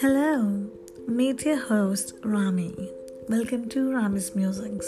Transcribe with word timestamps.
Hello, 0.00 0.70
meet 1.08 1.44
your 1.44 1.56
host 1.56 2.14
Rami. 2.22 2.76
Welcome 3.28 3.68
to 3.70 3.92
Rami's 3.92 4.36
Musings. 4.36 4.86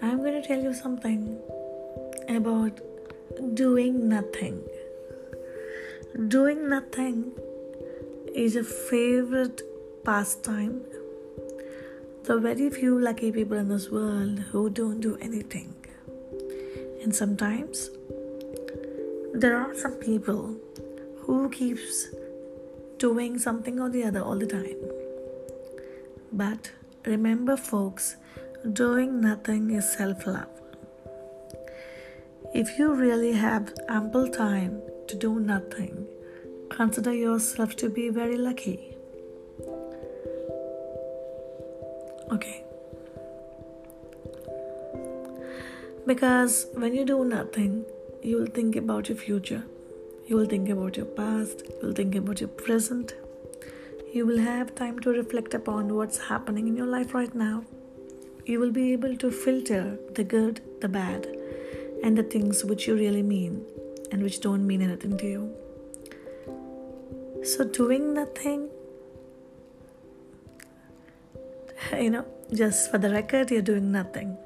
I'm 0.00 0.18
going 0.18 0.40
to 0.40 0.46
tell 0.46 0.60
you 0.60 0.72
something 0.72 1.36
about 2.28 2.80
doing 3.54 4.08
nothing. 4.08 4.62
Doing 6.28 6.68
nothing 6.68 7.32
is 8.32 8.54
a 8.54 8.62
favorite 8.62 9.62
pastime. 10.04 10.82
The 12.22 12.38
very 12.38 12.70
few 12.70 13.00
lucky 13.00 13.32
people 13.32 13.56
in 13.56 13.68
this 13.68 13.90
world 13.90 14.38
who 14.38 14.70
don't 14.70 15.00
do 15.00 15.16
anything. 15.20 15.75
And 17.06 17.14
sometimes 17.14 17.90
there 19.32 19.56
are 19.56 19.76
some 19.76 19.92
people 19.92 20.56
who 21.18 21.48
keeps 21.50 22.08
doing 22.98 23.38
something 23.38 23.78
or 23.78 23.88
the 23.88 24.02
other 24.02 24.22
all 24.22 24.36
the 24.36 24.48
time. 24.48 24.80
But 26.32 26.72
remember, 27.04 27.56
folks, 27.56 28.16
doing 28.72 29.20
nothing 29.20 29.70
is 29.70 29.88
self 29.88 30.26
love. 30.26 30.50
If 32.52 32.76
you 32.76 32.92
really 32.92 33.34
have 33.34 33.72
ample 33.88 34.28
time 34.28 34.82
to 35.06 35.14
do 35.14 35.38
nothing, 35.38 36.08
consider 36.70 37.14
yourself 37.14 37.76
to 37.76 37.88
be 37.88 38.08
very 38.08 38.36
lucky. 38.36 38.96
Okay. 42.32 42.65
Because 46.06 46.66
when 46.74 46.94
you 46.94 47.04
do 47.04 47.24
nothing, 47.24 47.84
you 48.22 48.36
will 48.36 48.46
think 48.46 48.76
about 48.76 49.08
your 49.08 49.18
future 49.18 49.64
you 50.26 50.34
will 50.34 50.46
think 50.46 50.68
about 50.68 50.96
your 50.96 51.06
past, 51.06 51.62
you 51.68 51.86
will 51.86 51.92
think 51.92 52.16
about 52.16 52.40
your 52.40 52.48
present. 52.48 53.14
You 54.12 54.26
will 54.26 54.38
have 54.38 54.74
time 54.74 54.98
to 55.00 55.10
reflect 55.10 55.54
upon 55.54 55.94
what's 55.94 56.18
happening 56.18 56.66
in 56.66 56.76
your 56.76 56.86
life 56.86 57.14
right 57.14 57.32
now. 57.32 57.62
You 58.44 58.58
will 58.58 58.72
be 58.72 58.92
able 58.92 59.16
to 59.18 59.30
filter 59.30 59.98
the 60.14 60.24
good, 60.24 60.62
the 60.80 60.88
bad, 60.88 61.28
and 62.02 62.18
the 62.18 62.24
things 62.24 62.64
which 62.64 62.88
you 62.88 62.96
really 62.96 63.22
mean 63.22 63.64
and 64.10 64.22
which 64.22 64.40
don't 64.40 64.66
mean 64.66 64.82
anything 64.82 65.16
to 65.18 65.26
you. 65.26 65.54
So, 67.44 67.64
doing 67.64 68.14
nothing, 68.14 68.68
you 71.92 72.10
know, 72.10 72.24
just 72.52 72.90
for 72.90 72.98
the 72.98 73.10
record, 73.10 73.52
you're 73.52 73.62
doing 73.62 73.92
nothing, 73.92 74.36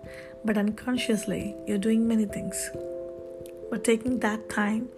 but 0.45 0.57
unconsciously, 0.57 1.55
you're 1.67 1.79
doing 1.79 2.07
many 2.07 2.27
things. 2.27 2.71
But 3.71 3.85
taking 3.85 4.19
that 4.21 4.49
time 4.49 4.89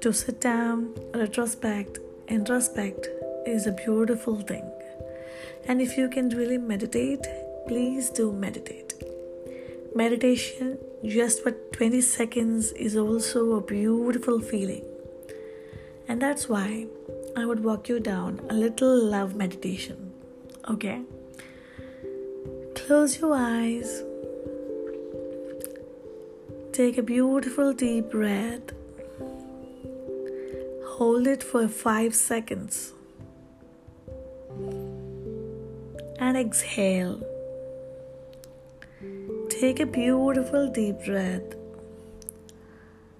to 0.00 0.12
sit 0.12 0.40
down, 0.40 0.94
retrospect, 1.14 1.98
introspect 2.28 3.08
is 3.46 3.66
a 3.66 3.72
beautiful 3.72 4.40
thing. 4.40 4.70
And 5.66 5.80
if 5.80 5.96
you 5.96 6.08
can 6.08 6.28
really 6.30 6.58
meditate, 6.58 7.26
please 7.66 8.10
do 8.10 8.32
meditate. 8.32 8.94
Meditation, 9.94 10.78
just 11.04 11.42
for 11.42 11.50
20 11.50 12.00
seconds, 12.00 12.72
is 12.72 12.96
also 12.96 13.54
a 13.54 13.60
beautiful 13.60 14.40
feeling. 14.40 14.84
And 16.08 16.20
that's 16.20 16.48
why 16.48 16.86
I 17.36 17.44
would 17.44 17.62
walk 17.62 17.88
you 17.88 18.00
down 18.00 18.40
a 18.50 18.54
little 18.54 18.96
love 19.04 19.34
meditation. 19.34 20.12
Okay? 20.68 21.02
Close 22.74 23.20
your 23.20 23.34
eyes. 23.34 24.02
Take 26.80 26.96
a 26.96 27.02
beautiful 27.02 27.74
deep 27.74 28.10
breath 28.10 28.72
Hold 30.92 31.26
it 31.26 31.42
for 31.42 31.68
5 31.68 32.14
seconds. 32.14 32.94
And 36.18 36.38
exhale. 36.38 37.20
Take 39.50 39.80
a 39.80 39.84
beautiful 39.84 40.70
deep 40.70 41.04
breath. 41.04 41.54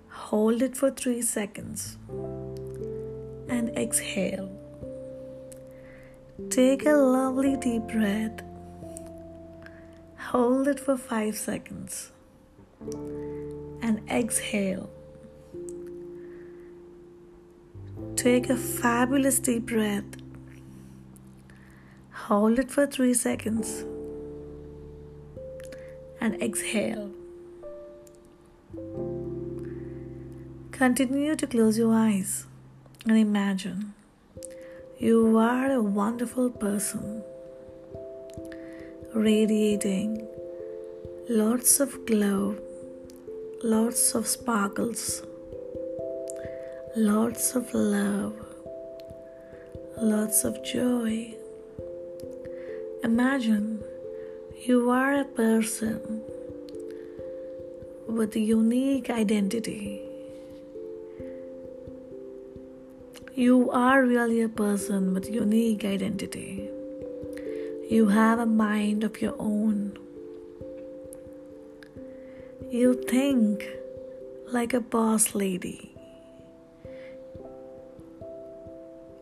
Hold 0.09 0.63
it 0.63 0.75
for 0.75 0.91
3 0.91 1.21
seconds. 1.21 1.99
And 3.57 3.77
exhale. 3.77 4.49
Take 6.49 6.87
a 6.87 6.95
lovely 6.95 7.59
deep 7.59 7.83
breath. 7.89 8.41
Hold 10.31 10.67
it 10.67 10.81
for 10.81 10.97
5 10.97 11.37
seconds. 11.37 12.11
Exhale. 14.10 14.91
Take 18.16 18.50
a 18.50 18.56
fabulous 18.56 19.38
deep 19.38 19.66
breath. 19.66 20.04
Hold 22.26 22.59
it 22.59 22.71
for 22.71 22.87
three 22.87 23.15
seconds 23.15 23.84
and 26.21 26.43
exhale. 26.43 27.10
Continue 30.72 31.37
to 31.37 31.47
close 31.47 31.78
your 31.78 31.94
eyes 31.94 32.47
and 33.06 33.16
imagine 33.16 33.94
you 34.98 35.38
are 35.38 35.72
a 35.72 35.82
wonderful 35.82 36.50
person, 36.50 37.22
radiating 39.15 40.27
lots 41.28 41.81
of 41.81 42.04
glow, 42.04 42.56
lots 43.62 44.15
of 44.15 44.26
sparkles 44.26 45.22
lots 46.97 47.54
of 47.54 47.72
love, 47.72 48.34
lots 49.97 50.43
of 50.44 50.62
joy. 50.65 51.32
Imagine 53.04 53.82
you 54.66 54.91
are 54.91 55.21
a 55.21 55.25
person 55.25 56.21
with 58.09 58.34
a 58.34 58.41
unique 58.41 59.09
identity. 59.09 60.03
You 63.37 63.71
are 63.71 64.03
really 64.03 64.42
a 64.42 64.48
person 64.48 65.15
with 65.15 65.31
unique 65.31 65.84
identity. 65.84 66.69
You 67.88 68.09
have 68.09 68.41
a 68.41 68.47
mind 68.47 69.04
of 69.04 69.22
your 69.22 69.37
own. 69.38 69.97
You 72.71 72.95
think 72.95 73.67
like 74.53 74.75
a 74.75 74.81
boss 74.81 75.35
lady. 75.35 75.91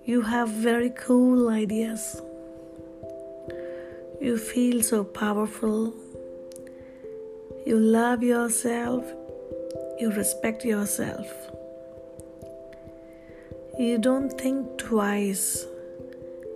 You 0.05 0.21
have 0.21 0.51
very 0.51 0.91
cool 0.91 1.49
ideas. 1.49 2.21
You 4.21 4.37
feel 4.37 4.83
so 4.83 5.03
powerful. 5.03 5.95
You 7.65 7.79
love 7.79 8.23
yourself. 8.23 9.07
You 9.99 10.13
respect 10.13 10.63
yourself. 10.63 11.27
You 13.79 13.97
don't 13.97 14.39
think 14.39 14.77
twice 14.77 15.65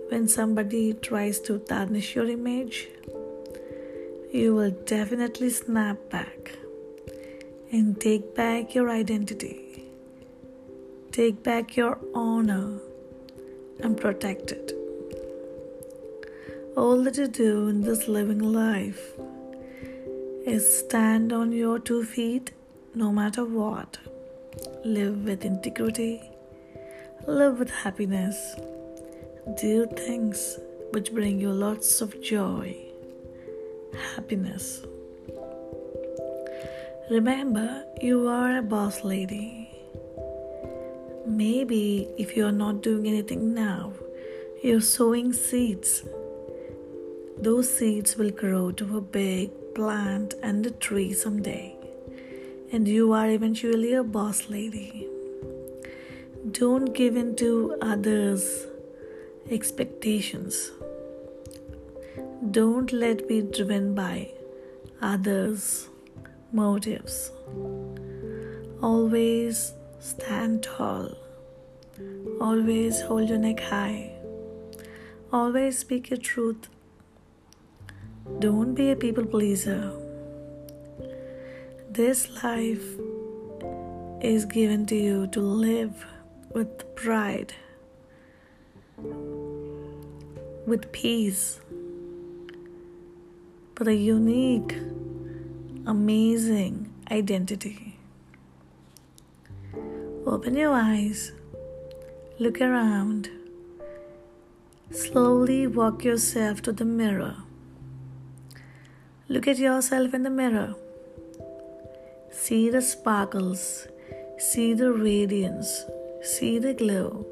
when 0.09 0.27
somebody 0.27 0.93
tries 0.93 1.39
to 1.39 1.57
tarnish 1.57 2.13
your 2.13 2.29
image. 2.29 2.87
You 4.31 4.53
will 4.53 4.75
definitely 4.85 5.49
snap 5.49 5.97
back 6.11 6.59
and 7.73 7.99
take 7.99 8.35
back 8.35 8.75
your 8.75 8.87
identity. 8.91 9.85
Take 11.11 11.41
back 11.41 11.75
your 11.75 11.97
honor 12.13 12.77
and 13.79 13.99
protect 13.99 14.51
it. 14.51 14.73
All 16.77 17.03
that 17.03 17.17
you 17.17 17.27
do 17.27 17.69
in 17.69 17.81
this 17.81 18.07
living 18.07 18.43
life 18.53 19.01
is 20.45 20.63
stand 20.81 21.33
on 21.33 21.51
your 21.51 21.79
two 21.79 22.03
feet 22.03 22.51
no 22.93 23.11
matter 23.11 23.43
what. 23.43 23.97
Live 24.85 25.23
with 25.23 25.43
integrity, 25.43 26.21
live 27.25 27.57
with 27.57 27.71
happiness, 27.71 28.55
do 29.59 29.87
things 29.97 30.59
which 30.91 31.11
bring 31.11 31.39
you 31.39 31.51
lots 31.51 32.01
of 32.01 32.21
joy, 32.21 32.77
happiness. 34.15 34.83
Remember, 37.09 37.83
you 38.01 38.29
are 38.29 38.59
a 38.59 38.61
boss 38.61 39.03
lady. 39.03 39.69
Maybe 41.27 42.07
if 42.17 42.37
you 42.37 42.45
are 42.45 42.51
not 42.53 42.81
doing 42.81 43.07
anything 43.07 43.53
now, 43.53 43.91
you're 44.63 44.79
sowing 44.79 45.33
seeds. 45.33 46.03
Those 47.37 47.69
seeds 47.69 48.15
will 48.15 48.31
grow 48.31 48.71
to 48.71 48.97
a 48.97 49.01
big 49.01 49.51
plant 49.75 50.35
and 50.41 50.65
a 50.65 50.71
tree 50.71 51.11
someday. 51.11 51.75
And 52.71 52.87
you 52.87 53.11
are 53.11 53.29
eventually 53.29 53.93
a 53.93 54.03
boss 54.03 54.49
lady. 54.49 55.09
Don't 56.51 56.93
give 56.93 57.17
in 57.17 57.35
to 57.35 57.75
others' 57.81 58.65
expectations. 59.51 60.71
Don't 62.49 62.93
let 62.93 63.27
be 63.27 63.41
driven 63.41 63.93
by 63.93 64.31
others' 65.01 65.89
motives. 66.53 67.31
Always 68.81 69.73
stand 69.99 70.63
tall. 70.63 71.09
Always 72.39 73.01
hold 73.01 73.29
your 73.29 73.39
neck 73.39 73.59
high. 73.59 74.11
Always 75.31 75.79
speak 75.79 76.09
your 76.09 76.19
truth. 76.19 76.67
Don't 78.39 78.73
be 78.75 78.91
a 78.91 78.95
people 78.95 79.25
pleaser. 79.25 79.91
This 81.89 82.43
life 82.43 82.85
is 84.21 84.45
given 84.45 84.85
to 84.87 84.95
you 84.95 85.27
to 85.27 85.41
live 85.41 86.05
with 86.53 86.95
pride, 86.95 87.53
with 90.65 90.91
peace, 90.91 91.59
with 93.77 93.87
a 93.87 93.95
unique, 93.95 94.77
amazing 95.85 96.89
identity. 97.11 97.97
Open 100.25 100.55
your 100.55 100.73
eyes, 100.73 101.33
look 102.39 102.61
around, 102.61 103.29
slowly 104.91 105.67
walk 105.67 106.05
yourself 106.05 106.61
to 106.61 106.71
the 106.71 106.85
mirror. 106.85 107.35
Look 109.27 109.47
at 109.47 109.57
yourself 109.57 110.13
in 110.13 110.23
the 110.23 110.29
mirror. 110.29 110.75
See 112.31 112.69
the 112.69 112.81
sparkles, 112.81 113.87
see 114.37 114.73
the 114.73 114.91
radiance, 114.91 115.83
see 116.21 116.59
the 116.59 116.73
glow 116.73 117.25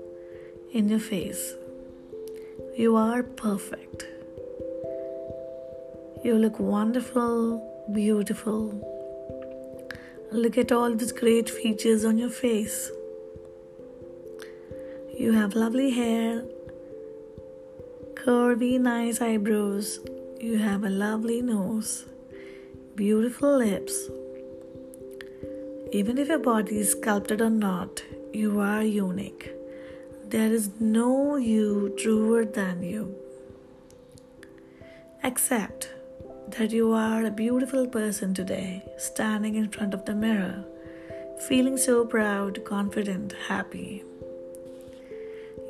in 0.74 0.90
your 0.90 1.00
face. 1.00 1.54
You 2.78 2.98
are 2.98 3.24
perfect. 3.24 4.06
You 6.24 6.36
look 6.36 6.60
wonderful, 6.60 7.71
beautiful. 7.94 8.74
Look 10.32 10.58
at 10.58 10.72
all 10.72 10.96
these 10.96 11.12
great 11.12 11.50
features 11.50 12.06
on 12.06 12.18
your 12.18 12.30
face. 12.30 12.90
You 15.18 15.34
have 15.34 15.56
lovely 15.56 15.92
hair, 15.92 16.44
curvy, 18.14 18.80
nice 18.80 19.20
eyebrows. 19.22 20.00
You 20.40 20.58
have 20.58 20.84
a 20.84 20.90
lovely 20.90 21.42
nose, 21.42 22.06
beautiful 22.96 23.58
lips. 23.58 24.10
Even 25.92 26.18
if 26.18 26.30
your 26.30 26.40
body 26.40 26.80
is 26.80 26.92
sculpted 26.92 27.42
or 27.42 27.50
not, 27.50 28.04
you 28.32 28.62
are 28.62 28.84
unique. 28.84 29.52
There 30.26 30.54
is 30.54 30.70
no 30.80 31.36
you 31.36 31.94
truer 31.98 32.46
than 32.46 32.84
you. 32.84 33.16
Accept 35.24 35.90
that 36.58 36.72
you 36.72 36.92
are 36.92 37.24
a 37.24 37.32
beautiful 37.32 37.88
person 37.88 38.34
today, 38.34 38.84
standing 38.98 39.56
in 39.56 39.70
front 39.70 39.94
of 39.94 40.06
the 40.06 40.14
mirror, 40.14 40.66
feeling 41.48 41.78
so 41.78 42.06
proud, 42.06 42.64
confident, 42.66 43.34
happy. 43.48 44.04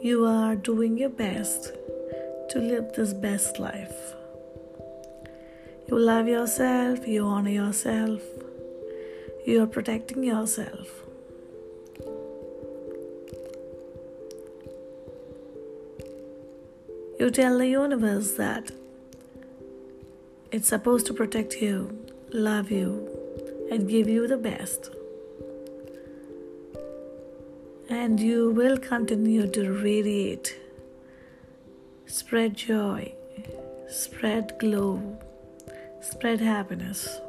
You 0.02 0.26
are 0.26 0.56
doing 0.56 0.98
your 0.98 1.10
best 1.10 1.74
to 2.50 2.60
live 2.60 2.94
this 2.94 3.14
best 3.14 3.60
life. 3.60 4.16
You 5.88 6.00
love 6.00 6.28
yourself, 6.28 7.08
you 7.08 7.26
honor 7.26 7.52
yourself, 7.52 8.22
you 9.46 9.62
are 9.62 9.68
protecting 9.68 10.24
yourself. 10.24 10.88
You 17.20 17.30
tell 17.30 17.60
the 17.60 17.68
universe 17.68 18.32
that 18.32 18.72
it's 20.52 20.68
supposed 20.68 21.06
to 21.06 21.14
protect 21.14 21.62
you, 21.62 21.98
love 22.34 22.72
you, 22.72 23.08
and 23.72 23.88
give 23.88 24.10
you 24.10 24.28
the 24.28 24.38
best. 24.38 24.90
And 27.90 28.20
you 28.20 28.52
will 28.52 28.78
continue 28.78 29.50
to 29.52 29.72
radiate, 29.72 30.58
spread 32.06 32.56
joy, 32.56 33.14
spread 33.88 34.58
glow, 34.60 35.18
spread 36.02 36.42
happiness 36.42 37.20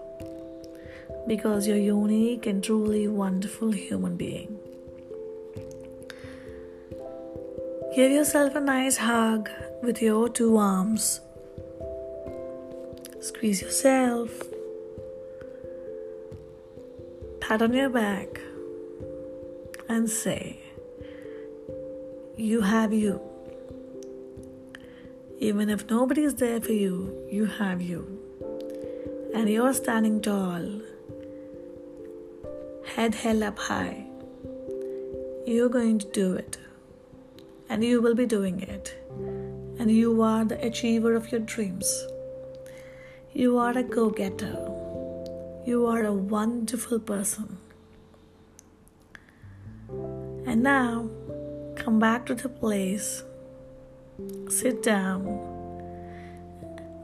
because 1.29 1.69
you're 1.69 1.77
unique 1.77 2.47
and 2.47 2.65
truly 2.65 3.07
wonderful 3.07 3.71
human 3.71 4.17
being. 4.17 4.59
Give 7.95 8.11
yourself 8.11 8.57
a 8.57 8.61
nice 8.61 8.97
hug 8.97 9.49
with 9.83 10.03
your 10.03 10.29
two 10.29 10.57
arms 10.57 11.21
Squeeze 13.23 13.63
yourself. 13.63 14.31
Pat 17.41 17.63
on 17.63 17.73
your 17.73 17.89
back 17.89 18.41
and 19.89 20.11
say, 20.11 20.59
You 22.37 22.63
have 22.63 22.93
you. 22.93 23.21
Even 25.39 25.71
if 25.71 25.89
nobody 25.89 26.25
is 26.25 26.35
there 26.35 26.61
for 26.61 26.73
you, 26.73 27.17
you 27.31 27.47
have 27.47 27.81
you. 27.81 28.03
And 29.33 29.49
you're 29.49 29.73
standing 29.73 30.21
tall, 30.21 30.81
head 32.97 33.15
held 33.15 33.45
up 33.45 33.57
high. 33.57 34.05
You're 35.47 35.69
going 35.69 36.01
to 36.01 36.09
do 36.09 36.35
it. 36.35 36.59
And 37.69 37.85
you 37.85 38.03
will 38.03 38.17
be 38.17 38.27
doing 38.27 38.63
it. 38.63 38.97
And 39.79 39.93
you 39.93 40.23
are 40.23 40.45
the 40.45 40.67
achiever 40.67 41.15
of 41.15 41.31
your 41.31 41.41
dreams. 41.43 42.05
You 43.35 43.57
are 43.57 43.77
a 43.79 43.83
go 43.83 44.11
getter. 44.11 44.59
You 45.65 45.87
are 45.87 46.05
a 46.05 46.13
wonderful 46.13 47.01
person. 47.01 47.57
And 49.89 50.63
now, 50.63 51.09
come 51.75 51.99
back 51.99 52.27
to 52.27 52.35
the 52.35 52.51
place. 52.51 53.23
Sit 54.51 54.83
down. 54.83 55.25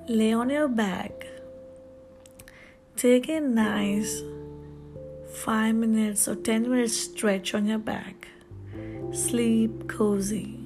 Lay 0.06 0.34
on 0.34 0.50
your 0.50 0.68
back. 0.68 1.26
Take 2.96 3.30
a 3.30 3.40
nice 3.40 4.22
5 5.32 5.74
minutes 5.76 6.28
or 6.28 6.34
10 6.34 6.70
minutes 6.70 6.94
stretch 6.94 7.54
on 7.54 7.64
your 7.64 7.78
back. 7.78 8.28
Sleep 9.12 9.88
cozy. 9.88 10.60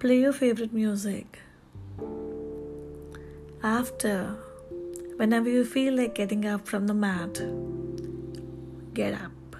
Play 0.00 0.18
your 0.18 0.32
favorite 0.32 0.72
music. 0.72 1.43
After, 3.64 4.36
whenever 5.16 5.48
you 5.48 5.64
feel 5.64 5.96
like 5.96 6.14
getting 6.14 6.44
up 6.44 6.68
from 6.68 6.86
the 6.86 6.92
mat, 6.92 7.40
get 8.92 9.14
up 9.14 9.56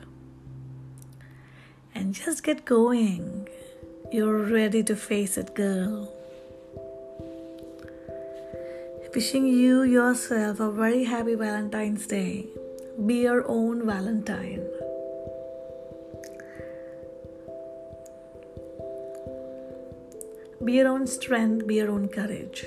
and 1.95 2.13
just 2.13 2.43
get 2.43 2.67
going. 2.67 3.49
You're 4.13 4.45
ready 4.45 4.83
to 4.83 4.95
face 4.95 5.39
it, 5.39 5.55
girl. 5.55 6.13
Wishing 9.15 9.47
you 9.47 9.85
yourself 9.85 10.61
a 10.61 10.71
very 10.71 11.05
happy 11.05 11.35
Valentine's 11.35 12.07
Day. 12.07 12.49
Be 13.07 13.23
your 13.23 13.49
own 13.49 13.87
Valentine. 13.87 14.69
Be 20.63 20.75
your 20.75 20.89
own 20.89 21.07
strength, 21.07 21.67
be 21.67 21.77
your 21.77 21.91
own 21.91 22.09
courage. 22.09 22.67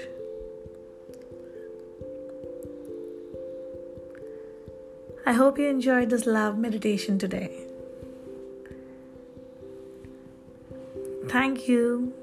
I 5.28 5.34
hope 5.34 5.60
you 5.60 5.68
enjoyed 5.68 6.10
this 6.10 6.26
love 6.26 6.58
meditation 6.58 7.20
today. 7.20 7.52
Thank 11.28 11.68
you. 11.68 12.14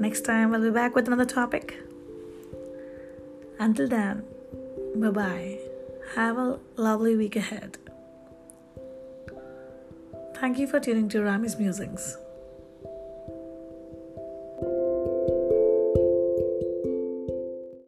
Next 0.00 0.22
time, 0.22 0.54
I'll 0.54 0.62
be 0.62 0.70
back 0.70 0.94
with 0.94 1.06
another 1.06 1.26
topic. 1.26 1.76
Until 3.58 3.86
then, 3.86 4.24
bye 4.96 5.10
bye. 5.10 5.58
Have 6.14 6.38
a 6.38 6.58
lovely 6.76 7.16
week 7.16 7.36
ahead. 7.36 7.76
Thank 10.36 10.58
you 10.58 10.66
for 10.66 10.80
tuning 10.80 11.10
to 11.10 11.18
Rami's 11.18 11.58
Musings. 11.58 12.16